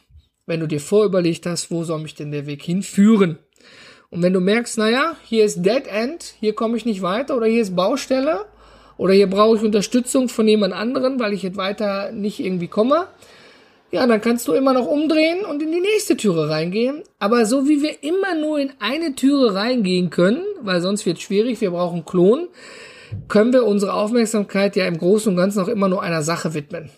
wenn 0.45 0.59
du 0.59 0.67
dir 0.67 0.79
vorüberlegt 0.79 1.45
hast, 1.45 1.71
wo 1.71 1.83
soll 1.83 1.99
mich 1.99 2.15
denn 2.15 2.31
der 2.31 2.45
Weg 2.45 2.61
hinführen? 2.63 3.39
Und 4.09 4.21
wenn 4.21 4.33
du 4.33 4.41
merkst, 4.41 4.77
naja, 4.77 5.15
hier 5.23 5.45
ist 5.45 5.63
Dead 5.63 5.87
End, 5.87 6.35
hier 6.39 6.53
komme 6.53 6.77
ich 6.77 6.85
nicht 6.85 7.01
weiter 7.01 7.35
oder 7.35 7.47
hier 7.47 7.61
ist 7.61 7.75
Baustelle 7.75 8.45
oder 8.97 9.13
hier 9.13 9.27
brauche 9.27 9.57
ich 9.57 9.63
Unterstützung 9.63 10.29
von 10.29 10.47
jemand 10.47 10.73
anderen, 10.73 11.19
weil 11.19 11.33
ich 11.33 11.41
jetzt 11.41 11.57
weiter 11.57 12.11
nicht 12.11 12.39
irgendwie 12.39 12.67
komme, 12.67 13.07
ja, 13.93 14.07
dann 14.07 14.21
kannst 14.21 14.47
du 14.47 14.53
immer 14.53 14.73
noch 14.73 14.87
umdrehen 14.87 15.45
und 15.45 15.61
in 15.61 15.71
die 15.71 15.79
nächste 15.79 16.17
Türe 16.17 16.49
reingehen. 16.49 17.03
Aber 17.19 17.45
so 17.45 17.69
wie 17.69 17.83
wir 17.83 18.01
immer 18.01 18.33
nur 18.33 18.57
in 18.57 18.71
eine 18.79 19.13
Türe 19.13 19.53
reingehen 19.53 20.09
können, 20.09 20.41
weil 20.61 20.81
sonst 20.81 21.05
wird 21.05 21.17
es 21.17 21.23
schwierig, 21.23 21.61
wir 21.61 21.69
brauchen 21.69 22.03
Klon, 22.03 22.47
können 23.27 23.53
wir 23.53 23.65
unsere 23.65 23.93
Aufmerksamkeit 23.93 24.75
ja 24.75 24.87
im 24.87 24.97
Großen 24.97 25.31
und 25.31 25.37
Ganzen 25.37 25.61
auch 25.61 25.67
immer 25.67 25.89
nur 25.89 26.01
einer 26.01 26.23
Sache 26.23 26.55
widmen. 26.55 26.89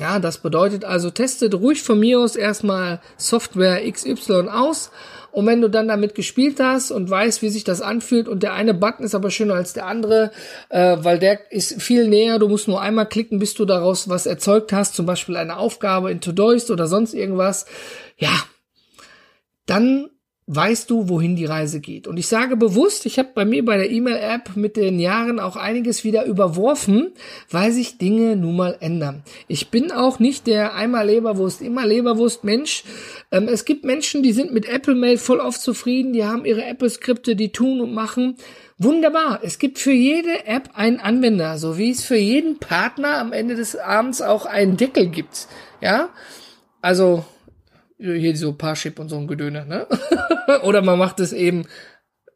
Ja, 0.00 0.18
das 0.18 0.38
bedeutet 0.38 0.84
also, 0.84 1.10
testet 1.10 1.54
ruhig 1.54 1.82
von 1.82 2.00
mir 2.00 2.20
aus 2.20 2.34
erstmal 2.34 3.00
Software 3.18 3.80
XY 3.90 4.48
aus. 4.48 4.90
Und 5.32 5.46
wenn 5.46 5.60
du 5.62 5.68
dann 5.68 5.88
damit 5.88 6.14
gespielt 6.14 6.60
hast 6.60 6.90
und 6.90 7.08
weißt, 7.08 7.40
wie 7.40 7.48
sich 7.48 7.64
das 7.64 7.80
anfühlt 7.80 8.28
und 8.28 8.42
der 8.42 8.52
eine 8.52 8.74
Button 8.74 9.04
ist 9.04 9.14
aber 9.14 9.30
schöner 9.30 9.54
als 9.54 9.72
der 9.72 9.86
andere, 9.86 10.30
äh, 10.68 10.98
weil 11.00 11.18
der 11.18 11.50
ist 11.50 11.80
viel 11.80 12.06
näher, 12.06 12.38
du 12.38 12.48
musst 12.48 12.68
nur 12.68 12.80
einmal 12.80 13.06
klicken, 13.06 13.38
bis 13.38 13.54
du 13.54 13.64
daraus 13.64 14.10
was 14.10 14.26
erzeugt 14.26 14.72
hast, 14.72 14.94
zum 14.94 15.06
Beispiel 15.06 15.36
eine 15.36 15.56
Aufgabe 15.56 16.10
in 16.10 16.20
Todoist 16.20 16.70
oder 16.70 16.86
sonst 16.86 17.14
irgendwas, 17.14 17.64
ja, 18.18 18.32
dann 19.64 20.10
weißt 20.48 20.90
du, 20.90 21.08
wohin 21.08 21.36
die 21.36 21.44
Reise 21.44 21.80
geht. 21.80 22.08
Und 22.08 22.16
ich 22.16 22.26
sage 22.26 22.56
bewusst, 22.56 23.06
ich 23.06 23.18
habe 23.18 23.30
bei 23.32 23.44
mir 23.44 23.64
bei 23.64 23.76
der 23.76 23.90
E-Mail-App 23.90 24.56
mit 24.56 24.76
den 24.76 24.98
Jahren 24.98 25.38
auch 25.38 25.54
einiges 25.54 26.02
wieder 26.02 26.24
überworfen, 26.24 27.12
weil 27.48 27.70
sich 27.70 27.96
Dinge 27.96 28.34
nun 28.34 28.56
mal 28.56 28.76
ändern. 28.80 29.22
Ich 29.46 29.68
bin 29.68 29.92
auch 29.92 30.18
nicht 30.18 30.48
der 30.48 30.74
einmal 30.74 31.06
Leberwurst, 31.06 31.62
immer 31.62 31.86
Leberwurst 31.86 32.42
Mensch. 32.42 32.82
Ähm, 33.30 33.46
es 33.46 33.64
gibt 33.64 33.84
Menschen, 33.84 34.24
die 34.24 34.32
sind 34.32 34.52
mit 34.52 34.68
Apple 34.68 34.96
Mail 34.96 35.16
voll 35.16 35.38
oft 35.38 35.60
zufrieden, 35.60 36.12
die 36.12 36.24
haben 36.24 36.44
ihre 36.44 36.64
Apple-Skripte, 36.64 37.36
die 37.36 37.52
tun 37.52 37.80
und 37.80 37.94
machen. 37.94 38.36
Wunderbar. 38.78 39.40
Es 39.44 39.60
gibt 39.60 39.78
für 39.78 39.92
jede 39.92 40.44
App 40.46 40.70
einen 40.74 40.98
Anwender, 40.98 41.56
so 41.56 41.78
wie 41.78 41.90
es 41.90 42.02
für 42.02 42.16
jeden 42.16 42.58
Partner 42.58 43.18
am 43.18 43.32
Ende 43.32 43.54
des 43.54 43.76
Abends 43.76 44.20
auch 44.20 44.44
einen 44.44 44.76
Deckel 44.76 45.06
gibt. 45.06 45.46
Ja, 45.80 46.08
also 46.80 47.24
hier 48.02 48.36
so 48.36 48.52
Parship 48.52 48.98
und 48.98 49.08
so 49.08 49.16
ein 49.16 49.26
Gedöne, 49.26 49.66
ne? 49.66 49.86
Oder 50.62 50.82
man 50.82 50.98
macht 50.98 51.20
es 51.20 51.32
eben, 51.32 51.66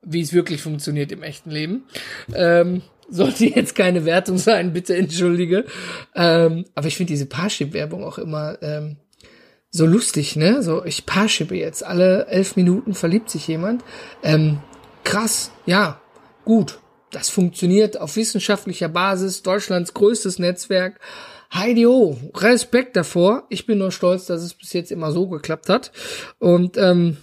wie 0.02 0.20
es 0.20 0.32
wirklich 0.32 0.62
funktioniert 0.62 1.12
im 1.12 1.22
echten 1.22 1.50
Leben. 1.50 1.84
Ähm, 2.34 2.82
sollte 3.08 3.46
jetzt 3.46 3.74
keine 3.74 4.04
Wertung 4.04 4.38
sein, 4.38 4.72
bitte 4.72 4.96
entschuldige. 4.96 5.64
Ähm, 6.14 6.64
aber 6.74 6.88
ich 6.88 6.96
finde 6.96 7.12
diese 7.12 7.26
Parship-Werbung 7.26 8.04
auch 8.04 8.18
immer 8.18 8.58
ähm, 8.62 8.96
so 9.70 9.86
lustig, 9.86 10.36
ne? 10.36 10.62
So, 10.62 10.84
ich 10.84 11.06
Parshippe 11.06 11.54
jetzt. 11.54 11.84
Alle 11.84 12.26
elf 12.26 12.56
Minuten 12.56 12.94
verliebt 12.94 13.30
sich 13.30 13.46
jemand. 13.46 13.84
Ähm, 14.22 14.58
krass, 15.04 15.50
ja, 15.66 16.00
gut. 16.44 16.78
Das 17.12 17.30
funktioniert 17.30 18.00
auf 18.00 18.16
wissenschaftlicher 18.16 18.88
Basis, 18.88 19.42
Deutschlands 19.42 19.94
größtes 19.94 20.38
Netzwerk. 20.38 20.98
Heidi 21.52 21.84
Ho, 21.84 22.16
Respekt 22.34 22.96
davor. 22.96 23.44
Ich 23.48 23.66
bin 23.66 23.78
nur 23.78 23.92
stolz, 23.92 24.26
dass 24.26 24.42
es 24.42 24.54
bis 24.54 24.72
jetzt 24.72 24.90
immer 24.90 25.12
so 25.12 25.28
geklappt 25.28 25.68
hat. 25.68 25.92
Und 26.38 26.76
ähm, 26.76 27.16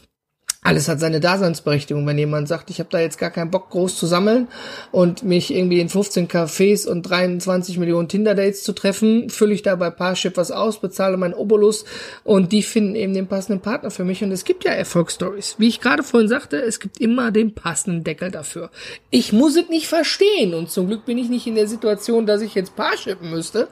alles 0.63 0.88
hat 0.88 1.00
seine 1.00 1.20
Daseinsberechtigung. 1.20 2.05
Wenn 2.08 2.17
jemand 2.17 2.48
sagt, 2.48 2.70
ich 2.70 2.79
habe 2.79 2.89
da 2.89 3.00
jetzt 3.00 3.17
gar 3.17 3.32
keinen 3.32 3.51
Bock 3.51 3.70
groß 3.70 3.98
zu 3.98 4.05
sammeln 4.05 4.48
und 4.91 5.24
mich 5.24 5.53
irgendwie 5.53 5.79
in 5.79 5.89
15 5.89 6.27
Cafés 6.27 6.88
und 6.88 7.03
23 7.03 7.77
Millionen 7.77 8.08
Tinder-Dates 8.08 8.63
zu 8.63 8.74
treffen, 8.74 9.29
fülle 9.29 9.53
ich 9.53 9.62
da 9.62 9.75
bei 9.75 9.89
Parship 9.89 10.38
was 10.38 10.51
aus, 10.51 10.79
bezahle 10.79 11.17
meinen 11.17 11.34
Obolus 11.34 11.86
und 12.24 12.51
die 12.51 12.63
finden 12.63 12.96
eben 12.96 13.13
den 13.13 13.27
passenden 13.27 13.62
Partner 13.62 13.91
für 13.91 14.05
mich. 14.05 14.24
Und 14.24 14.32
es 14.32 14.46
gibt 14.46 14.63
ja 14.63 14.72
Erfolgsstories. 14.72 15.55
Wie 15.58 15.67
ich 15.67 15.82
gerade 15.82 16.03
vorhin 16.03 16.29
sagte, 16.29 16.58
es 16.58 16.79
gibt 16.79 17.00
immer 17.00 17.32
den 17.32 17.53
passenden 17.53 18.03
Deckel 18.03 18.32
dafür. 18.32 18.72
Ich 19.10 19.34
muss 19.34 19.55
es 19.55 19.70
nicht 19.70 19.88
verstehen 19.88 20.53
und 20.53 20.70
zum 20.70 20.88
Glück 20.88 21.05
bin 21.05 21.17
ich 21.17 21.29
nicht 21.29 21.48
in 21.48 21.55
der 21.55 21.67
Situation, 21.67 22.25
dass 22.25 22.41
ich 22.41 22.55
jetzt 22.55 22.75
Parshippen 22.75 23.29
müsste. 23.29 23.67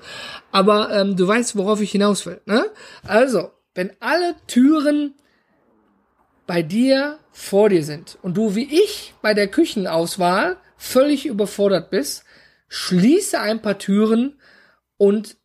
Aber 0.52 0.92
ähm, 0.92 1.16
du 1.16 1.28
weißt, 1.28 1.56
worauf 1.56 1.82
ich 1.82 1.92
hinaus 1.92 2.26
will. 2.26 2.42
Ne? 2.46 2.66
Also, 3.04 3.52
wenn 3.74 3.92
alle 4.00 4.36
Türen 4.48 5.16
bei 6.48 6.62
dir 6.62 7.20
vor 7.32 7.70
dir 7.70 7.84
sind 7.84 8.18
und 8.22 8.36
du 8.36 8.56
wie 8.56 8.68
ich 8.72 9.14
bei 9.22 9.34
der 9.34 9.48
Küchenauswahl 9.48 10.58
völlig 10.78 11.26
überfordert 11.26 11.90
bist, 11.90 12.26
schließe 12.68 13.40
ein 13.40 13.62
paar 13.62 13.78
Türen 13.78 14.40
und 14.98 15.38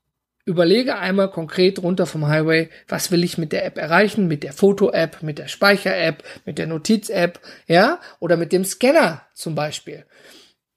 überlege 0.44 0.96
einmal 0.96 1.30
konkret 1.30 1.82
runter 1.82 2.06
vom 2.06 2.28
Highway, 2.28 2.70
was 2.88 3.10
will 3.10 3.24
ich 3.24 3.36
mit 3.36 3.52
der 3.52 3.64
App 3.66 3.78
erreichen, 3.78 4.28
mit 4.28 4.44
der 4.44 4.52
Foto-App, 4.52 5.22
mit 5.22 5.38
der 5.38 5.48
Speicher-App, 5.48 6.22
mit 6.44 6.58
der 6.58 6.68
Notiz-App, 6.68 7.40
ja, 7.66 8.00
oder 8.20 8.36
mit 8.36 8.52
dem 8.52 8.64
Scanner 8.64 9.26
zum 9.34 9.56
Beispiel. 9.56 10.06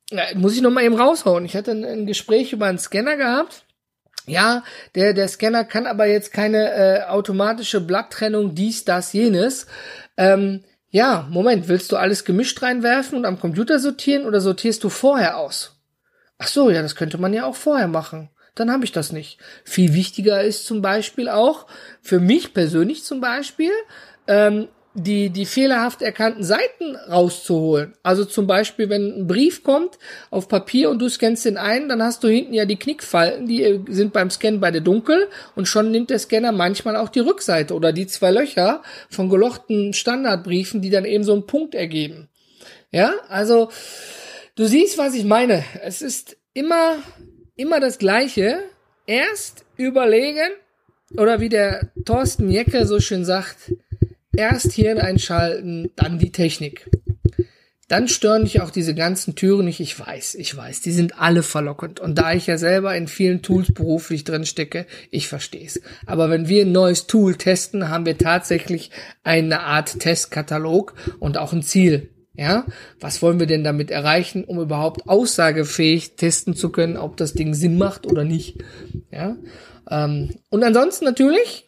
Ja, 0.10 0.24
muss 0.34 0.56
ich 0.56 0.62
noch 0.62 0.72
mal 0.72 0.84
eben 0.84 1.00
raushauen. 1.00 1.46
Ich 1.46 1.56
hatte 1.56 1.72
ein 1.72 2.08
Gespräch 2.08 2.52
über 2.52 2.66
einen 2.66 2.80
Scanner 2.80 3.16
gehabt 3.16 3.66
ja, 4.26 4.64
der, 4.96 5.14
der 5.14 5.28
Scanner 5.28 5.64
kann 5.64 5.88
aber 5.88 6.06
jetzt 6.06 6.34
keine 6.34 6.72
äh, 6.74 7.04
automatische 7.04 7.82
Blatttrennung, 7.82 8.56
dies, 8.56 8.86
das, 8.86 9.14
jenes. 9.14 9.68
Ähm, 10.18 10.64
ja, 10.92 11.28
Moment, 11.30 11.68
willst 11.68 11.92
du 11.92 11.98
alles 11.98 12.26
gemischt 12.26 12.62
reinwerfen 12.62 13.18
und 13.18 13.26
am 13.26 13.40
Computer 13.40 13.80
sortieren 13.80 14.26
oder 14.26 14.42
sortierst 14.42 14.84
du 14.84 14.90
vorher 14.90 15.38
aus? 15.38 15.80
Ach 16.38 16.48
so, 16.48 16.70
ja, 16.70 16.82
das 16.82 16.96
könnte 16.96 17.18
man 17.18 17.34
ja 17.34 17.46
auch 17.46 17.56
vorher 17.56 17.88
machen. 17.88 18.30
Dann 18.56 18.72
habe 18.72 18.86
ich 18.86 18.92
das 18.92 19.12
nicht. 19.12 19.40
Viel 19.64 19.94
wichtiger 19.94 20.44
ist 20.44 20.66
zum 20.66 20.82
Beispiel 20.82 21.30
auch, 21.30 21.68
für 22.02 22.20
mich 22.20 22.54
persönlich 22.54 23.04
zum 23.04 23.22
Beispiel, 23.22 23.72
ähm, 24.28 24.68
die, 24.96 25.30
die 25.30 25.46
fehlerhaft 25.46 26.02
erkannten 26.02 26.44
Seiten 26.44 26.96
rauszuholen. 26.96 27.94
Also 28.02 28.26
zum 28.26 28.48
Beispiel, 28.48 28.90
wenn 28.90 29.20
ein 29.20 29.28
Brief 29.28 29.64
kommt 29.64 30.00
auf 30.32 30.48
Papier 30.48 30.90
und 30.90 31.00
du 31.00 31.10
scannst 31.10 31.46
den 31.46 31.58
ein, 31.58 31.90
dann 31.90 32.02
hast 32.02 32.24
du 32.24 32.28
hinten 32.28 32.54
ja 32.54 32.66
die 32.66 32.78
Knickfalten, 32.78 33.46
die 33.46 33.64
äh, 33.64 33.80
sind 33.90 34.14
beim 34.14 34.32
Scannen 34.32 34.60
beide 34.60 34.82
dunkel 34.82 35.28
und 35.56 35.68
schon 35.68 35.92
nimmt 35.92 36.10
der 36.10 36.20
Scanner 36.20 36.52
manchmal 36.52 36.96
auch 36.96 37.10
die 37.10 37.20
Rückseite 37.20 37.76
oder 37.76 37.94
die 37.94 38.08
zwei 38.08 38.32
Löcher 38.32 38.82
von 39.10 39.30
gelochten 39.30 39.94
Standardbriefen, 39.94 40.82
die 40.82 40.90
dann 40.90 41.06
eben 41.06 41.24
so 41.24 41.34
einen 41.34 41.46
Punkt 41.46 41.76
ergeben. 41.76 42.30
Ja, 42.92 43.14
also 43.30 43.70
du 44.56 44.66
siehst, 44.66 44.98
was 44.98 45.14
ich 45.14 45.24
meine. 45.24 45.64
Es 45.84 46.02
ist 46.02 46.38
immer, 46.54 46.96
immer 47.56 47.80
das 47.80 48.00
Gleiche. 48.00 48.64
Erst 49.06 49.66
überlegen 49.76 50.52
oder 51.18 51.40
wie 51.40 51.50
der 51.50 51.92
Thorsten 52.06 52.50
Jecke 52.50 52.86
so 52.86 53.00
schön 53.00 53.26
sagt, 53.26 53.74
Erst 54.36 54.74
Hirn 54.74 55.00
einschalten, 55.00 55.92
dann 55.96 56.20
die 56.20 56.32
Technik. 56.32 56.90
Dann 57.90 58.08
stören 58.08 58.44
dich 58.44 58.62
auch 58.62 58.70
diese 58.70 58.94
ganzen 58.94 59.34
Türen 59.34 59.66
nicht. 59.66 59.80
Ich 59.80 60.00
weiß, 60.00 60.36
ich 60.36 60.56
weiß, 60.56 60.82
die 60.82 60.92
sind 60.92 61.20
alle 61.20 61.42
verlockend. 61.42 62.00
Und 62.00 62.20
da 62.20 62.34
ich 62.34 62.46
ja 62.46 62.60
selber 62.60 62.96
in 62.96 63.08
vielen 63.08 63.42
Tools 63.42 63.74
beruflich 63.74 64.24
drin 64.24 64.46
stecke, 64.46 64.86
ich 65.10 65.28
verstehe 65.28 65.66
es. 65.66 65.82
Aber 66.06 66.30
wenn 66.30 66.48
wir 66.48 66.66
ein 66.66 66.72
neues 66.72 67.08
Tool 67.08 67.36
testen, 67.36 67.90
haben 67.90 68.06
wir 68.06 68.20
tatsächlich 68.20 68.92
eine 69.24 69.62
Art 69.62 70.00
Testkatalog 70.00 70.94
und 71.20 71.40
auch 71.40 71.52
ein 71.52 71.64
Ziel. 71.64 72.10
Ja, 72.36 72.66
was 73.02 73.22
wollen 73.22 73.40
wir 73.40 73.48
denn 73.48 73.66
damit 73.66 73.92
erreichen, 73.92 74.46
um 74.46 74.62
überhaupt 74.62 75.10
aussagefähig 75.10 76.16
testen 76.16 76.56
zu 76.56 76.72
können, 76.72 76.96
ob 76.96 77.18
das 77.18 77.34
Ding 77.34 77.54
Sinn 77.54 77.78
macht 77.78 78.06
oder 78.06 78.24
nicht? 78.24 78.64
Ja, 79.12 79.36
ähm, 79.90 80.36
und 80.50 80.64
ansonsten 80.64 81.04
natürlich 81.04 81.68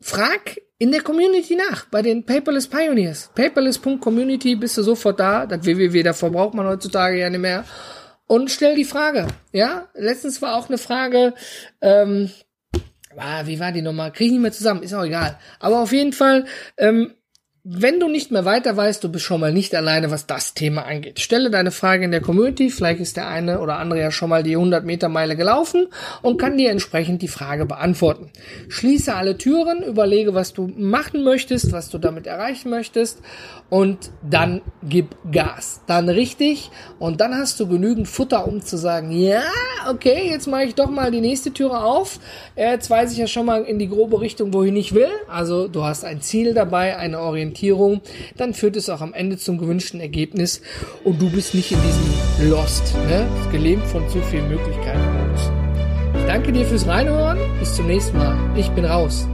frag 0.00 0.56
in 0.78 0.92
der 0.92 1.02
Community 1.02 1.56
nach, 1.56 1.86
bei 1.86 2.02
den 2.02 2.24
Paperless 2.24 2.68
Pioneers. 2.68 3.30
Paperless.community 3.34 4.54
bist 4.54 4.78
du 4.78 4.82
sofort 4.82 5.18
da. 5.18 5.44
Das 5.44 5.64
www, 5.64 6.02
davor 6.02 6.30
braucht 6.30 6.54
man 6.54 6.66
heutzutage 6.66 7.18
ja 7.18 7.28
nicht 7.28 7.40
mehr. 7.40 7.64
Und 8.26 8.50
stell 8.50 8.76
die 8.76 8.84
Frage. 8.84 9.26
Ja, 9.52 9.88
letztens 9.94 10.40
war 10.40 10.56
auch 10.56 10.68
eine 10.68 10.78
Frage, 10.78 11.34
ähm, 11.80 12.30
ah, 13.16 13.46
wie 13.46 13.58
war 13.58 13.72
die 13.72 13.82
nochmal? 13.82 14.12
Krieg 14.12 14.26
ich 14.26 14.32
nicht 14.32 14.42
mehr 14.42 14.52
zusammen, 14.52 14.82
ist 14.82 14.94
auch 14.94 15.04
egal. 15.04 15.38
Aber 15.58 15.80
auf 15.80 15.92
jeden 15.92 16.12
Fall, 16.12 16.44
ähm, 16.76 17.14
wenn 17.70 18.00
du 18.00 18.08
nicht 18.08 18.30
mehr 18.30 18.46
weiter 18.46 18.74
weißt, 18.74 19.04
du 19.04 19.10
bist 19.10 19.26
schon 19.26 19.42
mal 19.42 19.52
nicht 19.52 19.74
alleine, 19.74 20.10
was 20.10 20.26
das 20.26 20.54
Thema 20.54 20.86
angeht. 20.86 21.20
Stelle 21.20 21.50
deine 21.50 21.70
Frage 21.70 22.04
in 22.04 22.10
der 22.10 22.22
Community, 22.22 22.70
vielleicht 22.70 23.00
ist 23.00 23.18
der 23.18 23.28
eine 23.28 23.60
oder 23.60 23.76
andere 23.76 24.00
ja 24.00 24.10
schon 24.10 24.30
mal 24.30 24.42
die 24.42 24.56
100 24.56 24.86
Meter 24.86 25.10
Meile 25.10 25.36
gelaufen 25.36 25.88
und 26.22 26.38
kann 26.38 26.56
dir 26.56 26.70
entsprechend 26.70 27.20
die 27.20 27.28
Frage 27.28 27.66
beantworten. 27.66 28.30
Schließe 28.68 29.14
alle 29.14 29.36
Türen, 29.36 29.82
überlege, 29.82 30.32
was 30.32 30.54
du 30.54 30.72
machen 30.78 31.24
möchtest, 31.24 31.70
was 31.72 31.90
du 31.90 31.98
damit 31.98 32.26
erreichen 32.26 32.70
möchtest 32.70 33.20
und 33.68 34.12
dann 34.22 34.62
gib 34.82 35.14
Gas. 35.30 35.82
Dann 35.86 36.08
richtig 36.08 36.70
und 36.98 37.20
dann 37.20 37.34
hast 37.34 37.60
du 37.60 37.68
genügend 37.68 38.08
Futter, 38.08 38.48
um 38.48 38.62
zu 38.62 38.78
sagen, 38.78 39.10
ja, 39.10 39.42
okay, 39.90 40.30
jetzt 40.30 40.46
mache 40.46 40.64
ich 40.64 40.74
doch 40.74 40.88
mal 40.88 41.10
die 41.10 41.20
nächste 41.20 41.52
Türe 41.52 41.80
auf. 41.80 42.18
Jetzt 42.56 42.88
weiß 42.88 43.12
ich 43.12 43.18
ja 43.18 43.26
schon 43.26 43.44
mal 43.44 43.64
in 43.64 43.78
die 43.78 43.90
grobe 43.90 44.22
Richtung, 44.22 44.54
wohin 44.54 44.76
ich 44.76 44.94
will. 44.94 45.10
Also 45.28 45.68
du 45.68 45.84
hast 45.84 46.06
ein 46.06 46.22
Ziel 46.22 46.54
dabei, 46.54 46.96
eine 46.96 47.20
Orientierung 47.20 47.57
Orientierung, 47.58 48.00
dann 48.36 48.54
führt 48.54 48.76
es 48.76 48.88
auch 48.88 49.00
am 49.00 49.14
Ende 49.14 49.36
zum 49.36 49.58
gewünschten 49.58 50.00
Ergebnis 50.00 50.62
und 51.04 51.20
du 51.20 51.30
bist 51.30 51.54
nicht 51.54 51.72
in 51.72 51.78
diesem 51.82 52.50
Lost, 52.50 52.94
ne? 53.08 53.26
gelähmt 53.50 53.84
von 53.86 54.08
zu 54.08 54.20
vielen 54.22 54.48
Möglichkeiten. 54.48 55.00
Ich 56.14 56.24
danke 56.26 56.52
dir 56.52 56.64
fürs 56.64 56.86
Reinhören. 56.86 57.38
Bis 57.58 57.74
zum 57.74 57.86
nächsten 57.86 58.16
Mal. 58.18 58.36
Ich 58.56 58.68
bin 58.70 58.84
raus. 58.84 59.26